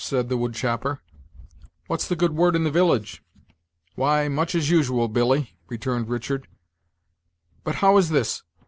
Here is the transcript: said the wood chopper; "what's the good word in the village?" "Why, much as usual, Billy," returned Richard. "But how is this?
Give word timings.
said 0.03 0.29
the 0.29 0.35
wood 0.37 0.55
chopper; 0.55 0.99
"what's 1.85 2.07
the 2.07 2.15
good 2.15 2.33
word 2.35 2.55
in 2.55 2.63
the 2.63 2.71
village?" 2.71 3.21
"Why, 3.93 4.27
much 4.29 4.55
as 4.55 4.67
usual, 4.67 5.07
Billy," 5.07 5.55
returned 5.69 6.09
Richard. 6.09 6.47
"But 7.63 7.75
how 7.75 7.97
is 7.97 8.09
this? 8.09 8.41